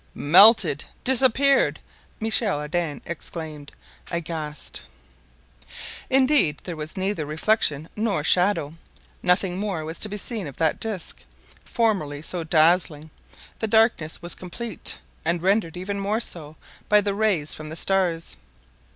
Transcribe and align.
"Melted, 0.15 0.85
disappeared!" 1.03 1.79
Michel 2.19 2.57
Ardan 2.57 3.03
exclaimed, 3.05 3.71
aghast. 4.11 4.81
Indeed, 6.09 6.57
there 6.63 6.75
was 6.75 6.97
neither 6.97 7.23
reflection 7.23 7.87
nor 7.95 8.23
shadow. 8.23 8.73
Nothing 9.21 9.59
more 9.59 9.85
was 9.85 9.99
to 9.99 10.09
be 10.09 10.17
seen 10.17 10.47
of 10.47 10.55
that 10.57 10.79
disc, 10.79 11.23
formerly 11.63 12.23
so 12.23 12.43
dazzling. 12.43 13.11
The 13.59 13.67
darkness 13.67 14.23
was 14.23 14.33
complete. 14.33 14.97
and 15.23 15.43
rendered 15.43 15.77
even 15.77 15.99
more 15.99 16.19
so 16.19 16.55
by 16.89 16.99
the 16.99 17.13
rays 17.13 17.53
from 17.53 17.69
the 17.69 17.75
stars. 17.75 18.35